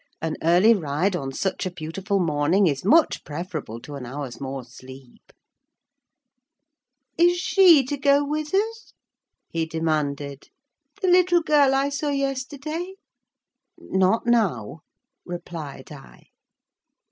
An 0.19 0.35
early 0.41 0.73
ride 0.73 1.15
on 1.15 1.31
such 1.31 1.67
a 1.67 1.71
beautiful 1.71 2.17
morning 2.17 2.65
is 2.65 2.83
much 2.83 3.23
preferable 3.23 3.79
to 3.81 3.93
an 3.93 4.03
hour's 4.03 4.41
more 4.41 4.63
sleep." 4.63 5.31
"Is 7.19 7.37
she 7.37 7.83
to 7.85 7.97
go 7.97 8.25
with 8.25 8.51
us," 8.55 8.93
he 9.47 9.67
demanded, 9.67 10.47
"the 11.03 11.07
little 11.07 11.43
girl 11.43 11.75
I 11.75 11.89
saw 11.89 12.09
yesterday?" 12.09 12.95
"Not 13.77 14.25
now," 14.25 14.79
replied 15.23 15.91
I. 15.91 16.29